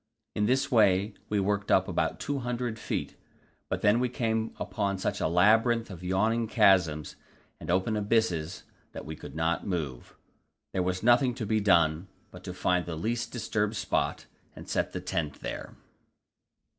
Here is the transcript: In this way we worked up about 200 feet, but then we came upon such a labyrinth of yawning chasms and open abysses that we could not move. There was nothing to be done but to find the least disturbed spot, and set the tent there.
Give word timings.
In 0.33 0.47
this 0.47 0.71
way 0.71 1.13
we 1.29 1.39
worked 1.39 1.69
up 1.69 1.87
about 1.87 2.19
200 2.19 2.79
feet, 2.79 3.15
but 3.69 3.81
then 3.83 3.99
we 3.99 4.09
came 4.09 4.51
upon 4.59 4.97
such 4.97 5.19
a 5.21 5.27
labyrinth 5.27 5.91
of 5.91 6.03
yawning 6.03 6.47
chasms 6.47 7.15
and 7.59 7.69
open 7.69 7.95
abysses 7.95 8.63
that 8.93 9.05
we 9.05 9.15
could 9.15 9.35
not 9.35 9.67
move. 9.67 10.15
There 10.73 10.81
was 10.81 11.03
nothing 11.03 11.35
to 11.35 11.45
be 11.45 11.59
done 11.59 12.07
but 12.31 12.43
to 12.45 12.53
find 12.55 12.87
the 12.87 12.95
least 12.95 13.31
disturbed 13.31 13.75
spot, 13.75 14.25
and 14.55 14.67
set 14.67 14.91
the 14.91 15.01
tent 15.01 15.39
there. 15.41 15.75